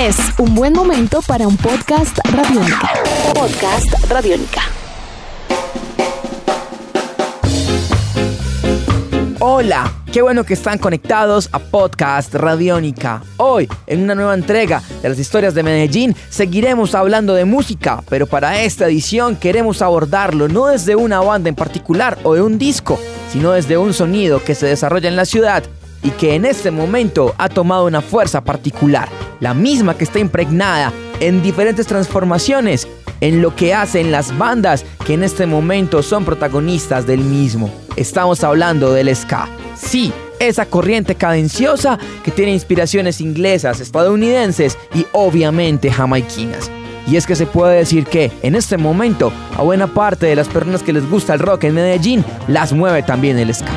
Es 0.00 0.16
un 0.38 0.54
buen 0.54 0.72
momento 0.72 1.20
para 1.20 1.46
un 1.46 1.58
podcast 1.58 2.18
radiónica. 2.32 2.90
Podcast 3.34 4.08
radiónica. 4.08 4.62
Hola, 9.40 9.92
qué 10.10 10.22
bueno 10.22 10.44
que 10.44 10.54
están 10.54 10.78
conectados 10.78 11.50
a 11.52 11.58
Podcast 11.58 12.34
Radiónica. 12.34 13.22
Hoy, 13.36 13.68
en 13.86 14.02
una 14.02 14.14
nueva 14.14 14.32
entrega 14.32 14.82
de 15.02 15.10
las 15.10 15.18
historias 15.18 15.52
de 15.52 15.64
Medellín, 15.64 16.16
seguiremos 16.30 16.94
hablando 16.94 17.34
de 17.34 17.44
música, 17.44 18.02
pero 18.08 18.26
para 18.26 18.62
esta 18.62 18.86
edición 18.86 19.36
queremos 19.36 19.82
abordarlo 19.82 20.48
no 20.48 20.68
desde 20.68 20.96
una 20.96 21.20
banda 21.20 21.50
en 21.50 21.54
particular 21.54 22.18
o 22.22 22.32
de 22.32 22.40
un 22.40 22.56
disco, 22.56 22.98
sino 23.30 23.52
desde 23.52 23.76
un 23.76 23.92
sonido 23.92 24.42
que 24.42 24.54
se 24.54 24.64
desarrolla 24.64 25.10
en 25.10 25.16
la 25.16 25.26
ciudad 25.26 25.62
y 26.02 26.10
que 26.10 26.34
en 26.34 26.44
este 26.44 26.70
momento 26.70 27.34
ha 27.38 27.48
tomado 27.48 27.86
una 27.86 28.00
fuerza 28.00 28.42
particular, 28.42 29.08
la 29.40 29.54
misma 29.54 29.96
que 29.96 30.04
está 30.04 30.18
impregnada 30.18 30.92
en 31.20 31.42
diferentes 31.42 31.86
transformaciones 31.86 32.88
en 33.20 33.42
lo 33.42 33.54
que 33.54 33.74
hacen 33.74 34.10
las 34.10 34.36
bandas 34.36 34.84
que 35.04 35.14
en 35.14 35.22
este 35.22 35.46
momento 35.46 36.02
son 36.02 36.24
protagonistas 36.24 37.06
del 37.06 37.20
mismo. 37.20 37.70
Estamos 37.96 38.42
hablando 38.42 38.92
del 38.92 39.14
ska. 39.14 39.48
Sí, 39.76 40.12
esa 40.38 40.66
corriente 40.66 41.14
cadenciosa 41.14 41.98
que 42.24 42.30
tiene 42.30 42.52
inspiraciones 42.52 43.20
inglesas, 43.20 43.80
estadounidenses 43.80 44.78
y 44.94 45.06
obviamente 45.12 45.90
jamaiquinas. 45.90 46.70
Y 47.06 47.16
es 47.16 47.26
que 47.26 47.36
se 47.36 47.46
puede 47.46 47.76
decir 47.76 48.04
que 48.04 48.30
en 48.42 48.54
este 48.54 48.76
momento 48.76 49.32
a 49.56 49.62
buena 49.62 49.86
parte 49.88 50.26
de 50.26 50.36
las 50.36 50.48
personas 50.48 50.82
que 50.82 50.92
les 50.92 51.08
gusta 51.08 51.34
el 51.34 51.40
rock 51.40 51.64
en 51.64 51.74
Medellín 51.74 52.24
las 52.46 52.72
mueve 52.72 53.02
también 53.02 53.38
el 53.38 53.54
ska. 53.54 53.70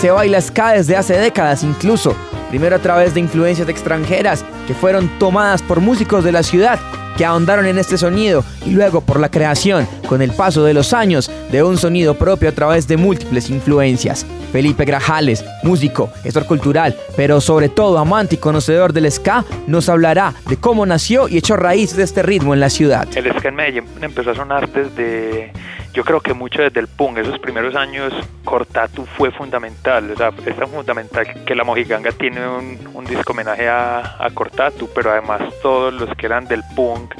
Se 0.00 0.10
baila 0.10 0.40
ska 0.40 0.72
desde 0.72 0.96
hace 0.96 1.18
décadas 1.18 1.62
incluso, 1.62 2.14
primero 2.50 2.76
a 2.76 2.80
través 2.80 3.14
de 3.14 3.20
influencias 3.20 3.68
extranjeras 3.68 4.44
que 4.66 4.74
fueron 4.74 5.08
tomadas 5.18 5.62
por 5.62 5.80
músicos 5.80 6.24
de 6.24 6.32
la 6.32 6.42
ciudad 6.42 6.78
que 7.16 7.24
ahondaron 7.24 7.66
en 7.66 7.78
este 7.78 7.96
sonido 7.96 8.44
y 8.64 8.70
luego 8.70 9.00
por 9.00 9.18
la 9.18 9.30
creación, 9.30 9.88
con 10.08 10.22
el 10.22 10.32
paso 10.32 10.64
de 10.64 10.74
los 10.74 10.92
años, 10.92 11.30
de 11.50 11.62
un 11.62 11.78
sonido 11.78 12.14
propio 12.14 12.48
a 12.48 12.52
través 12.52 12.86
de 12.86 12.96
múltiples 12.96 13.50
influencias. 13.50 14.26
Felipe 14.52 14.84
Grajales, 14.84 15.44
músico, 15.62 16.10
gestor 16.22 16.46
cultural, 16.46 16.96
pero 17.16 17.40
sobre 17.40 17.68
todo 17.68 17.98
amante 17.98 18.36
y 18.36 18.38
conocedor 18.38 18.92
del 18.92 19.10
ska, 19.10 19.44
nos 19.66 19.88
hablará 19.88 20.34
de 20.48 20.56
cómo 20.56 20.86
nació 20.86 21.28
y 21.28 21.38
echó 21.38 21.56
raíz 21.56 21.96
de 21.96 22.04
este 22.04 22.22
ritmo 22.22 22.54
en 22.54 22.60
la 22.60 22.70
ciudad. 22.70 23.08
El 23.14 23.32
ska 23.38 23.48
en 23.48 23.54
Medellín 23.56 23.84
empezó 24.00 24.30
a 24.30 24.34
sonar 24.34 24.70
desde 24.70 25.52
yo 25.96 26.04
creo 26.04 26.20
que 26.20 26.34
mucho 26.34 26.60
desde 26.60 26.78
el 26.78 26.88
punk, 26.88 27.16
esos 27.16 27.38
primeros 27.38 27.74
años, 27.74 28.12
Cortatu 28.44 29.06
fue 29.06 29.30
fundamental, 29.30 30.10
o 30.10 30.14
sea, 30.14 30.30
es 30.44 30.54
tan 30.54 30.68
fundamental 30.68 31.42
que 31.46 31.54
la 31.54 31.64
Mojiganga 31.64 32.12
tiene 32.12 32.46
un, 32.46 33.04
disco 33.06 33.32
homenaje 33.32 33.66
a, 33.66 34.22
a 34.22 34.30
Cortatu, 34.34 34.90
pero 34.94 35.12
además 35.12 35.40
todos 35.62 35.94
los 35.94 36.14
que 36.16 36.26
eran 36.26 36.46
del 36.48 36.62
punk, 36.74 37.14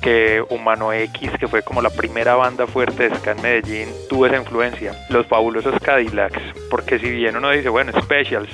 que 0.00 0.42
Humano 0.50 0.92
X, 0.92 1.30
que 1.38 1.46
fue 1.46 1.62
como 1.62 1.80
la 1.80 1.90
primera 1.90 2.34
banda 2.34 2.66
fuerte 2.66 3.08
de 3.08 3.16
ska 3.16 3.32
en 3.32 3.42
Medellín, 3.42 3.88
tuvo 4.08 4.26
esa 4.26 4.36
influencia. 4.36 4.92
Los 5.10 5.26
fabulosos 5.26 5.78
Cadillacs, 5.80 6.40
porque 6.70 6.98
si 6.98 7.10
bien 7.10 7.36
uno 7.36 7.50
dice, 7.50 7.68
bueno, 7.68 7.92
Specials, 8.00 8.50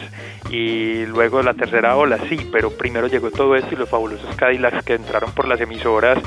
y 0.51 1.07
luego 1.07 1.43
la 1.43 1.55
tercera 1.55 1.97
ola, 1.97 2.19
sí, 2.29 2.49
pero 2.53 2.71
primero 2.71 3.07
llegó 3.07 3.31
todo 3.31 3.57
esto 3.57 3.75
y 3.75 3.79
los 3.79 3.89
fabulosos 3.89 4.35
Cadillacs 4.37 4.85
que 4.85 4.95
entraron 4.95 5.33
por 5.33 5.49
las 5.49 5.61
emisoras, 5.61 6.19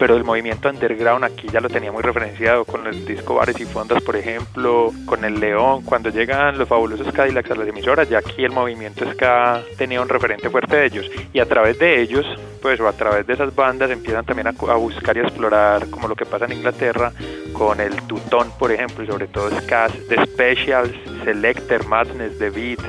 pero 0.00 0.16
el 0.16 0.24
movimiento 0.24 0.70
underground 0.70 1.24
aquí 1.24 1.46
ya 1.52 1.60
lo 1.60 1.68
tenía 1.68 1.92
muy 1.92 2.02
referenciado 2.02 2.64
con 2.64 2.86
el 2.86 3.04
disco 3.04 3.34
Bares 3.34 3.60
y 3.60 3.66
Fondas, 3.66 4.02
por 4.02 4.16
ejemplo, 4.16 4.92
con 5.04 5.26
el 5.26 5.38
León, 5.38 5.82
cuando 5.82 6.08
llegan 6.08 6.56
los 6.56 6.66
fabulosos 6.66 7.12
Cadillacs 7.12 7.50
a 7.50 7.54
las 7.54 7.68
emisoras, 7.68 8.08
ya 8.08 8.16
aquí 8.16 8.42
el 8.42 8.50
movimiento 8.50 9.04
ska 9.12 9.62
tenía 9.76 10.00
un 10.00 10.08
referente 10.08 10.48
fuerte 10.48 10.74
de 10.74 10.86
ellos. 10.86 11.10
Y 11.34 11.38
a 11.38 11.44
través 11.44 11.78
de 11.78 12.00
ellos, 12.00 12.24
pues 12.62 12.80
o 12.80 12.88
a 12.88 12.94
través 12.94 13.26
de 13.26 13.34
esas 13.34 13.54
bandas 13.54 13.90
empiezan 13.90 14.24
también 14.24 14.46
a, 14.46 14.50
a 14.72 14.76
buscar 14.76 15.18
y 15.18 15.20
a 15.20 15.24
explorar 15.24 15.90
como 15.90 16.08
lo 16.08 16.16
que 16.16 16.24
pasa 16.24 16.46
en 16.46 16.52
Inglaterra 16.52 17.12
con 17.52 17.78
el 17.78 17.94
Tutón, 18.06 18.50
por 18.58 18.72
ejemplo, 18.72 19.04
y 19.04 19.06
sobre 19.06 19.26
todo 19.26 19.50
ska, 19.60 19.90
The 20.08 20.24
Specials, 20.24 20.94
Selector, 21.24 21.86
Madness, 21.86 22.38
The 22.38 22.48
Beat, 22.48 22.80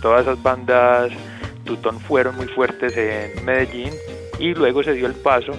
todas 0.00 0.22
esas 0.22 0.40
bandas 0.40 1.10
Tutón 1.64 1.98
fueron 1.98 2.36
muy 2.36 2.46
fuertes 2.46 2.96
en 2.96 3.44
Medellín 3.44 3.92
y 4.38 4.54
luego 4.54 4.84
se 4.84 4.92
dio 4.92 5.08
el 5.08 5.14
paso 5.14 5.52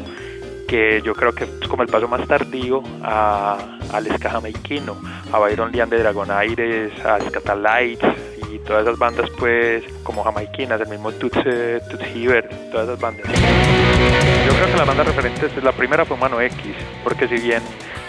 que 0.72 1.02
yo 1.04 1.14
creo 1.14 1.34
que 1.34 1.44
es 1.44 1.68
como 1.68 1.84
el 1.84 1.90
paso 1.90 2.08
más 2.08 2.26
tardío 2.26 2.82
a, 3.04 3.58
al 3.92 4.08
ska 4.16 4.30
jamaiquino, 4.30 4.96
a 5.34 5.38
Byron 5.38 5.70
Lian 5.70 5.90
de 5.90 5.98
Dragon 5.98 6.32
Aires, 6.32 6.94
a 7.04 7.20
Scatalites 7.20 8.10
y 8.50 8.58
todas 8.60 8.84
esas 8.84 8.98
bandas 8.98 9.30
pues 9.38 9.84
como 10.04 10.24
jamaiquinas, 10.24 10.80
el 10.80 10.88
mismo 10.88 11.12
Tuts, 11.12 11.40
eh, 11.44 11.82
Tuts 11.92 12.16
Hiver, 12.16 12.48
todas 12.72 12.88
esas 12.88 13.02
bandas. 13.02 13.28
Yo 13.28 14.54
creo 14.54 14.72
que 14.72 14.78
las 14.78 14.88
bandas 14.88 15.08
referentes, 15.08 15.62
la 15.62 15.74
primera 15.74 16.06
fue 16.06 16.16
Humano 16.16 16.40
X, 16.40 16.58
porque 17.04 17.28
si 17.28 17.36
bien 17.36 17.62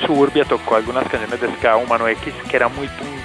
Suburbia 0.06 0.44
tocó 0.44 0.76
algunas 0.76 1.08
canciones 1.08 1.40
de 1.40 1.52
ska, 1.56 1.74
Humano 1.74 2.06
X, 2.06 2.32
que 2.48 2.56
era 2.56 2.68
muy 2.68 2.86
punk, 2.86 3.21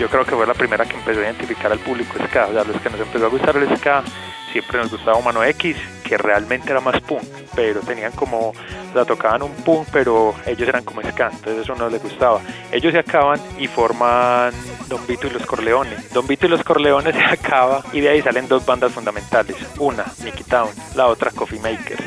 yo 0.00 0.08
creo 0.08 0.24
que 0.24 0.34
fue 0.34 0.46
la 0.46 0.54
primera 0.54 0.86
que 0.86 0.96
empezó 0.96 1.20
a 1.20 1.24
identificar 1.24 1.70
al 1.70 1.78
público 1.78 2.14
ska, 2.26 2.46
o 2.46 2.52
sea, 2.54 2.64
los 2.64 2.80
que 2.80 2.88
nos 2.88 3.00
empezó 3.00 3.26
a 3.26 3.28
gustar 3.28 3.54
el 3.58 3.76
ska, 3.76 4.02
siempre 4.50 4.78
nos 4.78 4.90
gustaba 4.90 5.18
Humano 5.18 5.44
X, 5.44 5.76
que 6.02 6.16
realmente 6.16 6.70
era 6.70 6.80
más 6.80 6.98
punk, 7.02 7.22
pero 7.54 7.80
tenían 7.80 8.10
como, 8.12 8.48
o 8.48 8.92
sea, 8.94 9.04
tocaban 9.04 9.42
un 9.42 9.52
punk, 9.56 9.88
pero 9.92 10.34
ellos 10.46 10.66
eran 10.66 10.84
como 10.84 11.02
ska, 11.02 11.26
entonces 11.30 11.64
eso 11.64 11.74
no 11.74 11.90
les 11.90 12.02
gustaba. 12.02 12.40
Ellos 12.72 12.94
se 12.94 12.98
acaban 12.98 13.38
y 13.58 13.66
forman 13.66 14.54
Don 14.88 15.06
Vito 15.06 15.26
y 15.26 15.30
los 15.30 15.44
Corleones. 15.44 16.10
Don 16.14 16.26
Vito 16.26 16.46
y 16.46 16.48
los 16.48 16.64
Corleones 16.64 17.14
se 17.14 17.22
acaba 17.22 17.84
y 17.92 18.00
de 18.00 18.08
ahí 18.08 18.22
salen 18.22 18.48
dos 18.48 18.64
bandas 18.64 18.92
fundamentales, 18.92 19.56
una, 19.78 20.06
Nicky 20.24 20.44
Town, 20.44 20.70
la 20.94 21.08
otra, 21.08 21.30
Coffee 21.30 21.60
Makers. 21.60 22.02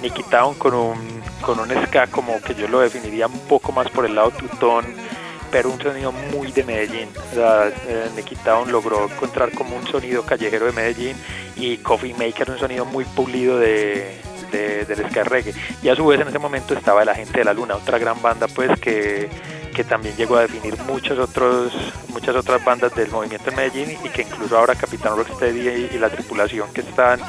Nicky 0.00 0.22
Town 0.24 0.54
con 0.54 0.74
un, 0.74 1.22
con 1.40 1.58
un 1.58 1.68
ska 1.86 2.06
como 2.06 2.40
que 2.40 2.54
yo 2.54 2.68
lo 2.68 2.78
definiría 2.78 3.26
un 3.26 3.38
poco 3.48 3.72
más 3.72 3.88
por 3.90 4.06
el 4.06 4.14
lado 4.14 4.30
tutón, 4.30 4.84
pero 5.52 5.70
un 5.70 5.80
sonido 5.80 6.10
muy 6.10 6.50
de 6.50 6.64
Medellín. 6.64 7.10
O 7.30 7.34
sea, 7.34 7.68
eh, 7.86 8.08
Nicky 8.16 8.34
Town 8.36 8.72
logró 8.72 9.04
encontrar 9.04 9.52
como 9.52 9.76
un 9.76 9.86
sonido 9.86 10.24
callejero 10.24 10.66
de 10.66 10.72
Medellín 10.72 11.16
y 11.56 11.76
Coffee 11.76 12.14
Maker 12.14 12.50
un 12.50 12.58
sonido 12.58 12.86
muy 12.86 13.04
pulido 13.04 13.58
de, 13.58 14.16
de, 14.50 14.86
del 14.86 15.08
ska 15.10 15.24
reggae. 15.24 15.54
Y 15.82 15.90
a 15.90 15.94
su 15.94 16.06
vez 16.06 16.20
en 16.20 16.28
ese 16.28 16.38
momento 16.38 16.74
estaba 16.74 17.04
La 17.04 17.14
Gente 17.14 17.38
de 17.38 17.44
la 17.44 17.52
Luna, 17.52 17.76
otra 17.76 17.98
gran 17.98 18.20
banda 18.22 18.48
pues 18.48 18.80
que, 18.80 19.28
que 19.76 19.84
también 19.84 20.16
llegó 20.16 20.36
a 20.36 20.40
definir 20.40 20.78
muchos 20.84 21.18
otros, 21.18 21.72
muchas 22.08 22.34
otras 22.34 22.64
bandas 22.64 22.94
del 22.94 23.10
movimiento 23.10 23.50
en 23.50 23.56
Medellín 23.56 23.98
y 24.02 24.08
que 24.08 24.22
incluso 24.22 24.56
ahora 24.56 24.74
Capitán 24.74 25.16
Rocksteady 25.16 25.68
y, 25.68 25.90
y 25.94 25.98
la 25.98 26.08
tripulación 26.08 26.72
que 26.72 26.80
están 26.80 27.20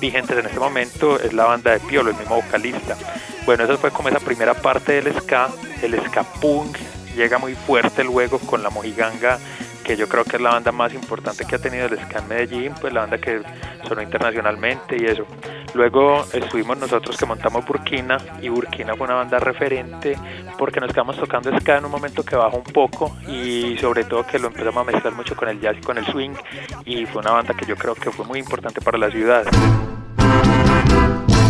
vigentes 0.00 0.38
en 0.38 0.46
este 0.46 0.60
momento 0.60 1.18
es 1.18 1.32
la 1.32 1.46
banda 1.46 1.72
de 1.72 1.80
Piolo, 1.80 2.10
el 2.10 2.16
mismo 2.16 2.36
vocalista. 2.36 2.96
Bueno, 3.44 3.64
eso 3.64 3.76
fue 3.76 3.90
como 3.90 4.08
esa 4.08 4.20
primera 4.20 4.54
parte 4.54 5.00
del 5.00 5.12
ska, 5.20 5.50
el 5.82 6.00
ska 6.06 6.22
punk, 6.22 6.78
llega 7.16 7.38
muy 7.38 7.54
fuerte 7.54 8.04
luego 8.04 8.38
con 8.38 8.62
la 8.62 8.70
Mojiganga, 8.70 9.38
que 9.84 9.96
yo 9.96 10.08
creo 10.08 10.24
que 10.24 10.36
es 10.36 10.42
la 10.42 10.50
banda 10.50 10.72
más 10.72 10.94
importante 10.94 11.44
que 11.44 11.56
ha 11.56 11.58
tenido 11.58 11.86
el 11.86 11.98
ska 11.98 12.20
en 12.20 12.28
Medellín, 12.28 12.74
pues 12.80 12.92
la 12.92 13.00
banda 13.00 13.18
que 13.18 13.42
sonó 13.86 14.02
internacionalmente 14.02 14.96
y 14.96 15.06
eso. 15.06 15.26
Luego 15.74 16.24
estuvimos 16.32 16.78
nosotros 16.78 17.16
que 17.16 17.26
montamos 17.26 17.64
Burkina 17.64 18.18
y 18.40 18.48
Burkina 18.48 18.94
fue 18.94 19.06
una 19.06 19.16
banda 19.16 19.38
referente 19.38 20.16
porque 20.58 20.80
nos 20.80 20.92
quedamos 20.92 21.16
tocando 21.16 21.50
ska 21.58 21.78
en 21.78 21.86
un 21.86 21.90
momento 21.90 22.22
que 22.22 22.36
bajó 22.36 22.58
un 22.58 22.72
poco 22.72 23.16
y 23.26 23.76
sobre 23.78 24.04
todo 24.04 24.26
que 24.26 24.38
lo 24.38 24.48
empezamos 24.48 24.76
a 24.76 24.92
mezclar 24.92 25.14
mucho 25.14 25.34
con 25.34 25.48
el 25.48 25.60
jazz 25.60 25.76
y 25.78 25.80
con 25.80 25.98
el 25.98 26.06
swing 26.06 26.34
y 26.84 27.06
fue 27.06 27.22
una 27.22 27.32
banda 27.32 27.54
que 27.54 27.66
yo 27.66 27.76
creo 27.76 27.94
que 27.94 28.10
fue 28.10 28.24
muy 28.26 28.38
importante 28.38 28.80
para 28.80 28.98
la 28.98 29.10
ciudad. 29.10 29.44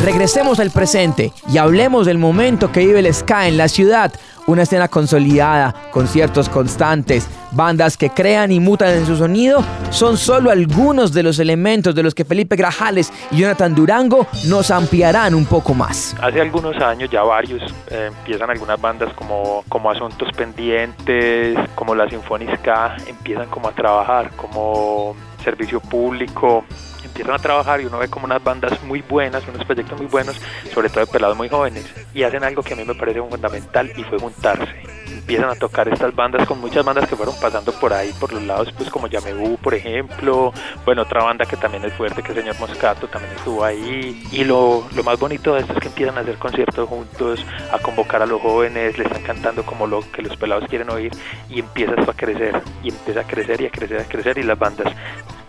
Regresemos 0.03 0.59
al 0.59 0.73
presente 0.73 1.33
y 1.49 1.59
hablemos 1.59 2.07
del 2.07 2.19
momento 2.19 2.73
que 2.73 2.81
vive 2.81 2.99
el 2.99 3.15
ska 3.15 3.47
en 3.47 3.57
la 3.57 3.69
ciudad. 3.69 4.13
Una 4.49 4.63
escena 4.63 4.89
consolidada, 4.89 5.73
conciertos 5.93 6.49
constantes, 6.49 7.29
bandas 7.53 7.97
que 7.97 8.11
crean 8.11 8.51
y 8.51 8.59
mutan 8.59 8.89
en 8.89 9.07
su 9.07 9.17
sonido, 9.17 9.65
son 9.91 10.17
solo 10.17 10.51
algunos 10.51 11.13
de 11.13 11.23
los 11.23 11.39
elementos 11.39 11.95
de 11.95 12.03
los 12.03 12.17
que 12.17 12.25
Felipe 12.25 12.57
Grajales 12.57 13.13
y 13.31 13.37
Jonathan 13.37 13.77
Durango 13.77 14.27
nos 14.47 14.73
ampliarán 14.73 15.37
un 15.37 15.47
poco 15.47 15.73
más. 15.73 16.17
Hace 16.21 16.41
algunos 16.41 16.77
años, 16.79 17.09
ya 17.09 17.23
varios, 17.23 17.63
eh, 17.89 18.11
empiezan 18.19 18.51
algunas 18.51 18.81
bandas 18.81 19.15
como, 19.15 19.63
como 19.69 19.89
Asuntos 19.89 20.31
Pendientes, 20.37 21.57
como 21.77 21.95
la 21.95 22.09
Sinfónica, 22.11 22.97
empiezan 23.07 23.49
como 23.49 23.69
a 23.69 23.73
trabajar 23.73 24.33
como 24.33 25.15
servicio 25.45 25.79
público, 25.79 26.65
empiezan 27.13 27.35
a 27.35 27.39
trabajar 27.39 27.81
y 27.83 27.85
uno 27.85 27.99
ve 27.99 28.09
como 28.09 28.25
unas 28.25 28.43
bandas 28.43 28.83
muy 28.85 29.03
buenas, 29.03 29.47
unos 29.47 29.65
proyectos 29.67 29.99
muy 29.99 30.07
buenos, 30.07 30.41
sobre 30.73 30.89
todo 30.89 31.01
de 31.01 31.13
pelados 31.13 31.37
muy 31.37 31.49
jóvenes, 31.49 31.85
y 32.15 32.23
hacen 32.23 32.43
algo 32.43 32.63
que 32.63 32.73
a 32.73 32.77
mí 32.77 32.85
me 32.85 32.95
parece 32.95 33.21
fundamental 33.21 33.93
y 33.95 34.03
fue 34.05 34.19
juntarse. 34.19 34.73
Empiezan 35.09 35.51
a 35.51 35.55
tocar 35.55 35.87
estas 35.89 36.15
bandas 36.17 36.49
con 36.49 36.59
muchas 36.59 36.85
bandas 36.85 37.07
que 37.07 37.15
fueron 37.15 37.35
pasando 37.39 37.71
por 37.73 37.93
ahí, 37.93 38.13
por 38.19 38.33
los 38.33 38.43
lados, 38.43 38.73
pues 38.77 38.89
como 38.89 39.07
Yamebú, 39.09 39.59
por 39.59 39.75
ejemplo, 39.75 40.53
bueno, 40.87 41.03
otra 41.03 41.23
banda 41.23 41.45
que 41.45 41.57
también 41.57 41.85
es 41.85 41.93
fuerte, 41.93 42.23
que 42.23 42.33
el 42.33 42.39
señor 42.39 42.59
Moscato 42.59 43.07
también 43.07 43.35
estuvo 43.35 43.63
ahí, 43.63 44.27
y 44.33 44.45
lo, 44.45 44.89
lo 44.95 45.03
más 45.05 45.19
bonito 45.21 45.55
de 45.55 45.61
esto 45.61 45.75
es 45.75 45.81
que 45.81 45.89
empiezan 45.89 46.17
a 46.17 46.23
hacer 46.23 46.39
conciertos 46.39 46.89
juntos, 46.89 47.45
a 47.71 47.79
convocar 47.79 48.23
a 48.23 48.27
los 48.27 48.41
jóvenes, 48.41 48.97
les 48.97 49.07
están 49.07 49.23
cantando 49.23 49.65
como 49.65 49.87
lo 49.87 50.01
que 50.11 50.23
los 50.23 50.37
pelados 50.39 50.67
quieren 50.69 50.89
oír, 50.89 51.13
y 51.51 51.61
empiezas 51.61 52.09
a 52.09 52.13
crecer, 52.15 52.61
y 52.83 52.89
empieza 52.89 53.21
a 53.21 53.25
crecer 53.25 53.61
y 53.61 53.67
a 53.67 53.71
crecer, 53.71 54.01
a 54.01 54.05
crecer, 54.05 54.39
y 54.39 54.43
las 54.43 54.59
bandas 54.59 54.93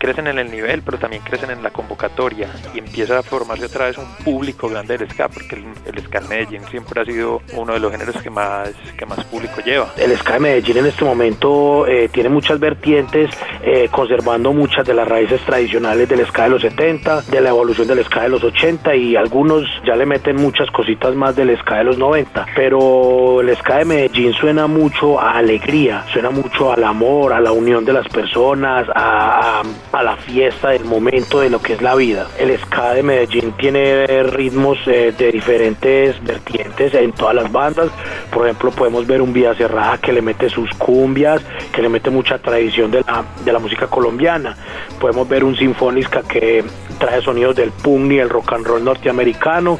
crecen 0.04 0.26
en 0.26 0.38
el 0.38 0.50
nivel, 0.50 0.82
pero 0.82 0.98
también 0.98 1.22
crecen 1.22 1.50
en 1.50 1.62
la 1.62 1.70
convocatoria 1.70 2.50
y 2.74 2.78
empieza 2.78 3.20
a 3.20 3.22
formarse 3.22 3.64
otra 3.64 3.86
vez 3.86 3.96
un 3.96 4.04
público 4.22 4.68
grande 4.68 4.98
del 4.98 5.10
ska, 5.10 5.30
porque 5.30 5.56
el, 5.86 6.02
ska 6.02 6.18
en 6.18 6.28
Medellín 6.28 6.62
siempre 6.70 7.00
ha 7.00 7.06
sido 7.06 7.40
uno 7.54 7.72
de 7.72 7.80
los 7.80 7.90
géneros 7.90 8.20
que 8.20 8.28
más, 8.28 8.68
que 8.98 9.06
más 9.06 9.24
público 9.24 9.62
lleva. 9.64 9.94
El 9.96 10.14
ska 10.18 10.34
de 10.34 10.40
Medellín 10.40 10.76
en 10.76 10.86
este 10.86 11.06
momento 11.06 11.86
eh, 11.86 12.10
tiene 12.12 12.28
muchas 12.28 12.60
vertientes, 12.60 13.30
eh, 13.62 13.88
conservando 13.90 14.52
muchas 14.52 14.86
de 14.86 14.92
las 14.92 15.08
raíces 15.08 15.40
tradicionales 15.40 16.06
del 16.06 16.26
ska 16.26 16.42
de 16.42 16.50
los 16.50 16.60
70, 16.60 17.22
de 17.22 17.40
la 17.40 17.48
evolución 17.48 17.88
del 17.88 18.04
ska 18.04 18.24
de 18.24 18.28
los 18.28 18.44
80 18.44 18.94
y 18.96 19.16
algunos 19.16 19.64
ya 19.86 19.96
le 19.96 20.04
meten 20.04 20.36
muchas 20.36 20.70
cositas 20.70 21.14
más 21.14 21.34
del 21.34 21.56
ska 21.60 21.76
de 21.76 21.84
los 21.84 21.96
90, 21.96 22.44
pero 22.54 23.40
el 23.40 23.56
ska 23.56 23.78
de 23.78 23.84
Medellín 23.86 24.34
suena 24.34 24.66
mucho 24.66 25.18
a 25.18 25.38
alegría, 25.38 26.04
suena 26.12 26.28
mucho 26.28 26.74
al 26.74 26.84
amor, 26.84 27.32
a 27.32 27.40
la 27.40 27.52
unión 27.52 27.86
de 27.86 27.94
las 27.94 28.06
personas, 28.08 28.86
a, 28.94 29.62
la 30.02 30.16
fiesta 30.16 30.70
del 30.70 30.84
momento 30.84 31.40
de 31.40 31.50
lo 31.50 31.60
que 31.60 31.74
es 31.74 31.82
la 31.82 31.94
vida. 31.94 32.26
El 32.38 32.56
ska 32.58 32.94
de 32.94 33.02
Medellín 33.02 33.52
tiene 33.52 34.06
ritmos 34.24 34.78
eh, 34.86 35.14
de 35.16 35.30
diferentes 35.32 36.22
vertientes 36.24 36.94
en 36.94 37.12
todas 37.12 37.34
las 37.34 37.50
bandas. 37.52 37.90
Por 38.32 38.46
ejemplo, 38.46 38.70
podemos 38.70 39.06
ver 39.06 39.22
un 39.22 39.32
Vía 39.32 39.54
Cerrada 39.54 39.98
que 39.98 40.12
le 40.12 40.22
mete 40.22 40.48
sus 40.48 40.70
cumbias, 40.74 41.42
que 41.72 41.82
le 41.82 41.88
mete 41.88 42.10
mucha 42.10 42.38
tradición 42.38 42.90
de 42.90 43.02
la, 43.02 43.24
de 43.44 43.52
la 43.52 43.58
música 43.58 43.86
colombiana. 43.86 44.56
Podemos 45.00 45.28
ver 45.28 45.44
un 45.44 45.56
Sinfónica 45.56 46.22
que 46.22 46.64
trae 46.98 47.22
sonidos 47.22 47.56
del 47.56 47.70
punk 47.70 48.12
y 48.12 48.18
el 48.18 48.30
rock 48.30 48.54
and 48.54 48.66
roll 48.66 48.84
norteamericano. 48.84 49.78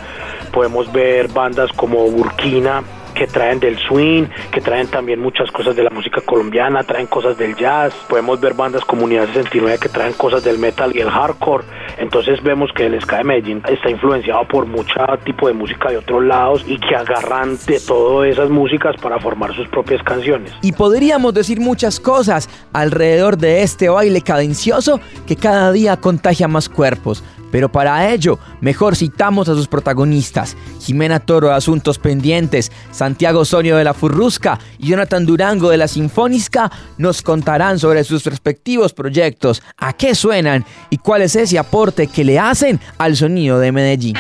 Podemos 0.53 0.93
ver 0.93 1.29
bandas 1.29 1.73
como 1.73 2.09
Burkina 2.11 2.83
que 3.15 3.27
traen 3.27 3.61
del 3.61 3.79
swing, 3.79 4.25
que 4.51 4.61
traen 4.61 4.89
también 4.89 5.21
muchas 5.21 5.51
cosas 5.51 5.77
de 5.77 5.83
la 5.83 5.91
música 5.91 6.21
colombiana, 6.21 6.83
traen 6.83 7.07
cosas 7.07 7.39
del 7.39 7.55
jazz, 7.57 7.95
podemos 8.09 8.41
ver 8.41 8.55
bandas 8.55 8.85
Comunidad 8.85 9.27
69 9.27 9.79
que 9.81 9.89
traen 9.89 10.13
cosas 10.15 10.45
del 10.45 10.59
metal 10.59 10.95
y 10.95 11.01
el 11.01 11.11
hardcore, 11.11 11.65
entonces 11.99 12.43
vemos 12.43 12.71
que 12.75 12.87
el 12.87 13.01
ska 13.01 13.19
de 13.19 13.25
Medellín 13.25 13.63
está 13.69 13.91
influenciado 13.91 14.47
por 14.49 14.67
mucho 14.67 14.95
tipo 15.25 15.49
de 15.49 15.55
música 15.55 15.91
de 15.91 15.99
otros 15.99 16.25
lados 16.25 16.65
y 16.67 16.79
que 16.79 16.95
agarran 16.95 17.57
de 17.67 17.81
todas 17.81 18.31
esas 18.31 18.51
músicas 18.51 18.97
para 19.01 19.19
formar 19.19 19.55
sus 19.55 19.69
propias 19.69 20.03
canciones. 20.03 20.53
Y 20.63 20.73
podríamos 20.73 21.35
decir 21.35 21.61
muchas 21.61 22.01
cosas 22.01 22.49
alrededor 22.73 23.39
de 23.39 23.63
este 23.63 23.89
baile 23.89 24.21
cadencioso 24.23 25.01
que 25.27 25.37
cada 25.37 25.73
día 25.73 25.97
contagia 25.97 26.49
más 26.49 26.69
cuerpos. 26.69 27.25
Pero 27.55 27.71
para 27.71 28.13
ello, 28.13 28.41
mejor 28.61 28.97
citamos 28.97 29.49
a 29.49 29.55
sus 29.55 29.69
protagonistas. 29.69 30.57
Jimena 30.81 31.21
Toro 31.21 31.51
de 31.51 31.55
Asuntos 31.55 32.01
Pendientes, 32.01 32.73
Santiago 32.91 33.45
Sonio 33.45 33.77
de 33.77 33.85
la 33.85 33.95
Furrusca 33.95 34.59
y 34.77 34.89
Jonathan 34.89 35.25
Durango 35.25 35.71
de 35.71 35.77
la 35.77 35.87
Sinfónica 35.87 36.73
nos 36.99 37.23
contarán 37.23 37.79
sobre 37.79 38.03
sus 38.03 38.25
respectivos 38.25 38.93
proyectos, 38.93 39.63
a 39.77 39.93
qué 39.93 40.17
suenan 40.17 40.65
y 40.91 40.99
cuál 40.99 41.23
es 41.23 41.37
ese 41.37 41.57
aporte 41.57 42.09
que 42.09 42.25
le 42.25 42.41
hacen 42.41 42.81
al 42.99 43.15
sonido 43.15 43.61
de 43.61 43.71
Medellín. 43.71 44.17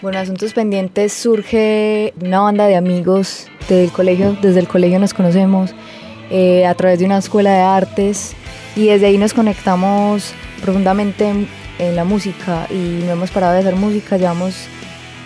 Bueno, 0.00 0.18
Asuntos 0.18 0.54
Pendientes 0.54 1.12
surge 1.12 2.14
una 2.22 2.40
banda 2.40 2.66
de 2.66 2.76
amigos 2.76 3.46
del 3.68 3.92
colegio, 3.92 4.38
desde 4.40 4.60
el 4.60 4.68
colegio 4.68 4.98
nos 4.98 5.12
conocemos, 5.12 5.74
eh, 6.30 6.64
a 6.64 6.74
través 6.76 6.98
de 6.98 7.04
una 7.04 7.18
escuela 7.18 7.52
de 7.52 7.60
artes 7.60 8.34
y 8.74 8.86
desde 8.86 9.04
ahí 9.04 9.18
nos 9.18 9.34
conectamos 9.34 10.32
profundamente 10.62 11.46
en 11.78 11.96
la 11.96 12.04
música 12.04 12.66
y 12.70 13.02
no 13.04 13.12
hemos 13.12 13.30
parado 13.30 13.54
de 13.54 13.60
hacer 13.60 13.76
música. 13.76 14.16
Llevamos 14.16 14.68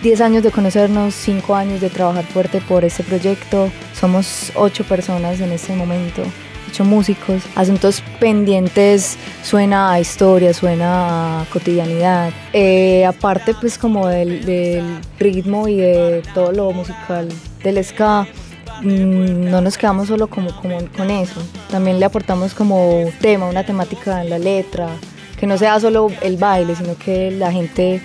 10 0.03 0.21
años 0.21 0.43
de 0.43 0.51
conocernos, 0.51 1.13
5 1.15 1.55
años 1.55 1.81
de 1.81 1.89
trabajar 1.89 2.25
fuerte 2.25 2.61
por 2.61 2.83
este 2.83 3.03
proyecto. 3.03 3.69
Somos 3.93 4.51
8 4.55 4.83
personas 4.85 5.39
en 5.39 5.51
este 5.51 5.75
momento, 5.75 6.23
8 6.71 6.83
músicos. 6.83 7.43
Asuntos 7.55 8.03
pendientes 8.19 9.17
suena 9.43 9.91
a 9.91 9.99
historia, 9.99 10.53
suena 10.53 11.41
a 11.41 11.45
cotidianidad. 11.45 12.31
Eh, 12.53 13.05
aparte 13.05 13.53
pues 13.53 13.77
como 13.77 14.07
del, 14.07 14.45
del 14.45 14.99
ritmo 15.19 15.67
y 15.67 15.77
de 15.77 16.23
todo 16.33 16.51
lo 16.51 16.71
musical 16.71 17.27
del 17.63 17.83
ska 17.83 18.27
mm, 18.81 19.49
no 19.49 19.61
nos 19.61 19.77
quedamos 19.77 20.07
solo 20.07 20.27
como, 20.27 20.55
como, 20.59 20.79
con 20.97 21.09
eso, 21.09 21.41
también 21.69 21.99
le 21.99 22.05
aportamos 22.05 22.53
como 22.53 23.05
tema, 23.19 23.45
una 23.45 23.65
temática 23.65 24.21
en 24.21 24.29
la 24.29 24.39
letra, 24.39 24.89
que 25.41 25.47
no 25.47 25.57
sea 25.57 25.79
solo 25.79 26.09
el 26.21 26.37
baile, 26.37 26.75
sino 26.75 26.95
que 26.95 27.31
la 27.31 27.51
gente 27.51 27.99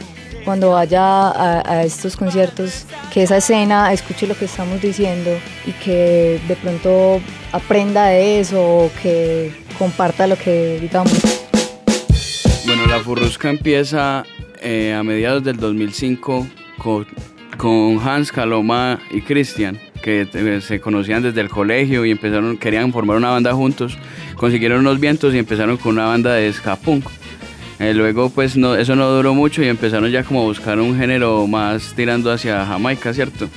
cuando 0.46 0.70
vaya 0.70 1.32
a, 1.70 1.82
estos 1.82 2.16
conciertos, 2.16 2.86
que 3.12 3.24
esa 3.24 3.36
escena 3.36 3.92
escuche 3.92 4.26
lo 4.26 4.34
que 4.34 4.46
estamos 4.46 4.80
diciendo 4.80 5.32
y 5.66 5.72
que 5.72 6.40
de 6.48 6.56
pronto 6.56 7.20
aprenda 7.52 8.06
de 8.06 8.40
eso 8.40 8.58
o 8.58 8.90
que 9.02 9.52
comparta 9.78 10.26
lo 10.26 10.36
que 10.36 10.78
digamos. 10.80 11.12
Bueno, 12.64 12.86
la 12.86 13.00
Furrusca 13.00 13.50
empieza 13.50 14.24
eh, 14.62 14.94
a 14.94 15.02
mediados 15.02 15.44
del 15.44 15.58
2005 15.58 16.46
con, 16.78 17.06
con 17.58 18.00
Hans 18.02 18.32
Caloma 18.32 18.98
y 19.10 19.20
Cristian 19.20 19.78
que 20.06 20.28
eh, 20.32 20.60
se 20.60 20.80
conocían 20.80 21.24
desde 21.24 21.40
el 21.40 21.48
colegio 21.48 22.04
y 22.04 22.12
empezaron, 22.12 22.56
querían 22.56 22.92
formar 22.92 23.16
una 23.16 23.30
banda 23.30 23.52
juntos, 23.52 23.98
consiguieron 24.36 24.78
unos 24.78 25.00
vientos 25.00 25.34
y 25.34 25.38
empezaron 25.38 25.76
con 25.78 25.94
una 25.94 26.06
banda 26.06 26.32
de 26.34 26.52
ska 26.52 26.76
punk. 26.76 27.08
Eh, 27.78 27.92
luego 27.92 28.30
pues 28.30 28.56
no, 28.56 28.74
eso 28.74 28.96
no 28.96 29.08
duró 29.10 29.34
mucho 29.34 29.62
y 29.62 29.68
empezaron 29.68 30.10
ya 30.10 30.24
como 30.24 30.42
a 30.42 30.44
buscar 30.44 30.80
un 30.80 30.96
género 30.96 31.46
más 31.46 31.92
tirando 31.94 32.32
hacia 32.32 32.64
Jamaica, 32.64 33.12
¿cierto? 33.12 33.48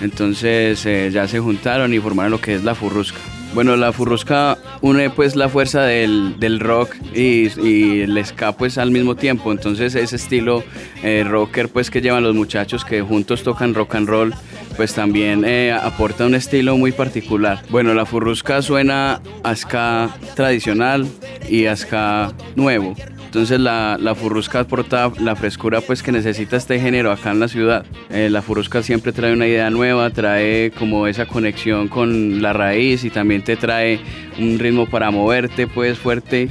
Entonces 0.00 0.84
eh, 0.86 1.10
ya 1.12 1.26
se 1.26 1.40
juntaron 1.40 1.92
y 1.92 1.98
formaron 1.98 2.32
lo 2.32 2.40
que 2.40 2.54
es 2.54 2.62
la 2.62 2.74
Furrusca. 2.74 3.18
Bueno, 3.52 3.76
la 3.76 3.92
Furrusca 3.92 4.58
une 4.80 5.10
pues 5.10 5.36
la 5.36 5.48
fuerza 5.48 5.82
del, 5.82 6.58
rock 6.60 6.96
y, 7.14 8.00
el 8.00 8.24
ska 8.24 8.52
pues 8.52 8.78
al 8.78 8.90
mismo 8.90 9.16
tiempo. 9.16 9.52
Entonces 9.52 9.94
ese 9.94 10.16
estilo 10.16 10.64
eh, 11.02 11.24
rocker 11.26 11.68
pues 11.68 11.90
que 11.90 12.00
llevan 12.00 12.24
los 12.24 12.34
muchachos 12.34 12.84
que 12.84 13.02
juntos 13.02 13.42
tocan 13.44 13.74
rock 13.74 13.94
and 13.94 14.08
roll 14.08 14.34
pues 14.76 14.92
también 14.92 15.44
aporta 15.72 16.26
un 16.26 16.34
estilo 16.34 16.76
muy 16.76 16.90
particular. 16.90 17.62
Bueno, 17.70 17.94
la 17.94 18.06
Furrusca 18.06 18.60
suena 18.60 19.20
a 19.44 19.54
ska 19.54 20.10
tradicional 20.34 21.06
y 21.48 21.66
a 21.66 21.76
ska 21.76 22.32
nuevo. 22.56 22.96
Entonces 23.34 23.58
la, 23.58 23.98
la 24.00 24.14
furrusca 24.14 24.60
aporta 24.60 25.10
la 25.18 25.34
frescura 25.34 25.80
pues 25.80 26.04
que 26.04 26.12
necesita 26.12 26.56
este 26.56 26.78
género 26.78 27.10
acá 27.10 27.32
en 27.32 27.40
la 27.40 27.48
ciudad. 27.48 27.84
Eh, 28.08 28.30
la 28.30 28.42
furrusca 28.42 28.80
siempre 28.80 29.10
trae 29.10 29.32
una 29.32 29.48
idea 29.48 29.70
nueva, 29.70 30.08
trae 30.10 30.70
como 30.70 31.08
esa 31.08 31.26
conexión 31.26 31.88
con 31.88 32.40
la 32.40 32.52
raíz 32.52 33.02
y 33.02 33.10
también 33.10 33.42
te 33.42 33.56
trae 33.56 33.98
un 34.38 34.56
ritmo 34.60 34.86
para 34.86 35.10
moverte 35.10 35.66
pues 35.66 35.98
fuerte 35.98 36.48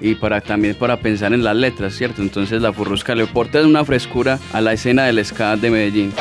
y 0.00 0.14
para 0.14 0.40
también 0.40 0.74
para 0.74 0.96
pensar 0.96 1.34
en 1.34 1.44
las 1.44 1.54
letras, 1.54 1.92
¿cierto? 1.92 2.22
Entonces 2.22 2.62
la 2.62 2.72
furrusca 2.72 3.14
le 3.14 3.24
aporta 3.24 3.60
una 3.60 3.84
frescura 3.84 4.38
a 4.54 4.62
la 4.62 4.72
escena 4.72 5.04
del 5.04 5.22
ska 5.22 5.58
de 5.58 5.70
Medellín. 5.70 6.14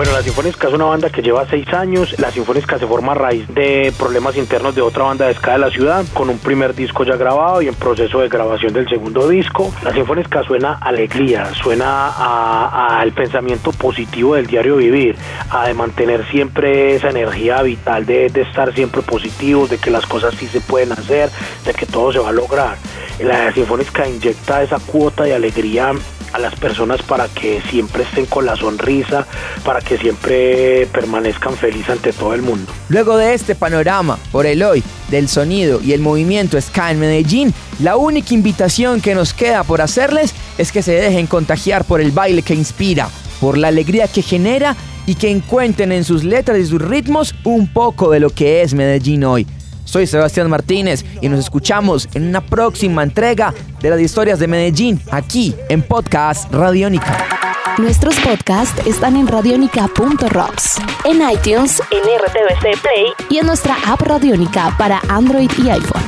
Bueno, 0.00 0.14
la 0.14 0.22
Sinfónica 0.22 0.66
es 0.66 0.72
una 0.72 0.86
banda 0.86 1.10
que 1.10 1.20
lleva 1.20 1.46
seis 1.46 1.70
años. 1.74 2.18
La 2.18 2.30
Sinfónica 2.30 2.78
se 2.78 2.86
forma 2.86 3.12
a 3.12 3.14
raíz 3.16 3.46
de 3.48 3.92
problemas 3.98 4.34
internos 4.38 4.74
de 4.74 4.80
otra 4.80 5.04
banda 5.04 5.26
de 5.26 5.34
ska 5.34 5.52
de 5.52 5.58
la 5.58 5.70
ciudad, 5.70 6.06
con 6.14 6.30
un 6.30 6.38
primer 6.38 6.74
disco 6.74 7.04
ya 7.04 7.16
grabado 7.16 7.60
y 7.60 7.68
en 7.68 7.74
proceso 7.74 8.20
de 8.20 8.30
grabación 8.30 8.72
del 8.72 8.88
segundo 8.88 9.28
disco. 9.28 9.70
La 9.82 9.92
Sinfónica 9.92 10.42
suena 10.42 10.78
a 10.80 10.88
alegría, 10.88 11.52
suena 11.52 12.98
al 12.98 13.12
pensamiento 13.12 13.72
positivo 13.72 14.36
del 14.36 14.46
diario 14.46 14.76
vivir, 14.76 15.16
a 15.50 15.66
de 15.66 15.74
mantener 15.74 16.26
siempre 16.30 16.94
esa 16.94 17.10
energía 17.10 17.60
vital 17.60 18.06
de, 18.06 18.30
de 18.30 18.40
estar 18.40 18.72
siempre 18.72 19.02
positivos, 19.02 19.68
de 19.68 19.76
que 19.76 19.90
las 19.90 20.06
cosas 20.06 20.34
sí 20.34 20.46
se 20.46 20.62
pueden 20.62 20.92
hacer, 20.92 21.28
de 21.66 21.74
que 21.74 21.84
todo 21.84 22.10
se 22.10 22.20
va 22.20 22.30
a 22.30 22.32
lograr. 22.32 22.78
La 23.22 23.52
Sinfónica 23.52 24.08
inyecta 24.08 24.62
esa 24.62 24.78
cuota 24.78 25.24
de 25.24 25.34
alegría 25.34 25.92
a 26.32 26.38
las 26.38 26.54
personas 26.54 27.02
para 27.02 27.28
que 27.28 27.60
siempre 27.70 28.04
estén 28.04 28.24
con 28.24 28.46
la 28.46 28.56
sonrisa, 28.56 29.26
para 29.62 29.80
que 29.80 29.98
siempre 29.98 30.86
permanezcan 30.86 31.54
felices 31.54 31.90
ante 31.90 32.12
todo 32.12 32.34
el 32.34 32.40
mundo. 32.40 32.72
Luego 32.88 33.16
de 33.16 33.34
este 33.34 33.54
panorama 33.54 34.18
por 34.32 34.46
el 34.46 34.62
hoy 34.62 34.82
del 35.10 35.28
sonido 35.28 35.80
y 35.82 35.92
el 35.92 36.00
movimiento 36.00 36.58
Ska 36.58 36.92
en 36.92 37.00
Medellín, 37.00 37.52
la 37.80 37.96
única 37.96 38.32
invitación 38.32 39.00
que 39.00 39.14
nos 39.14 39.34
queda 39.34 39.64
por 39.64 39.82
hacerles 39.82 40.34
es 40.56 40.72
que 40.72 40.82
se 40.82 40.92
dejen 40.92 41.26
contagiar 41.26 41.84
por 41.84 42.00
el 42.00 42.12
baile 42.12 42.42
que 42.42 42.54
inspira, 42.54 43.10
por 43.40 43.58
la 43.58 43.68
alegría 43.68 44.08
que 44.08 44.22
genera 44.22 44.76
y 45.04 45.16
que 45.16 45.30
encuentren 45.30 45.92
en 45.92 46.04
sus 46.04 46.24
letras 46.24 46.58
y 46.58 46.66
sus 46.66 46.80
ritmos 46.80 47.34
un 47.44 47.66
poco 47.72 48.10
de 48.10 48.20
lo 48.20 48.30
que 48.30 48.62
es 48.62 48.72
Medellín 48.72 49.24
hoy. 49.24 49.46
Soy 49.84 50.06
Sebastián 50.06 50.48
Martínez 50.48 51.04
y 51.20 51.28
nos 51.28 51.40
escuchamos 51.40 52.08
en 52.14 52.28
una 52.28 52.40
próxima 52.40 53.02
entrega 53.02 53.52
de 53.80 53.90
las 53.90 54.00
historias 54.00 54.38
de 54.38 54.46
Medellín, 54.46 55.00
aquí 55.10 55.54
en 55.68 55.82
Podcast 55.82 56.52
Radiónica. 56.52 57.40
Nuestros 57.78 58.18
podcasts 58.20 58.86
están 58.86 59.16
en 59.16 59.26
radionica.rocks, 59.26 60.78
en 61.04 61.22
iTunes, 61.30 61.82
en 61.90 62.02
RTVC 62.02 62.80
Play 62.82 63.06
y 63.30 63.38
en 63.38 63.46
nuestra 63.46 63.76
app 63.86 64.00
Radiónica 64.02 64.74
para 64.76 65.00
Android 65.08 65.50
y 65.58 65.70
iPhone. 65.70 66.02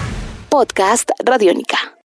Podcast 0.50 1.11
Radiónica. 1.25 1.91